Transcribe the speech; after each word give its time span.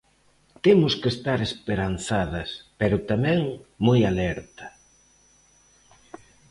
Temos 0.65 0.93
que 1.01 1.09
estar 1.15 1.39
esperanzadas, 1.49 2.49
pero 2.79 2.97
tamén 3.09 3.39
moi 3.85 3.99
alerta. 4.11 4.67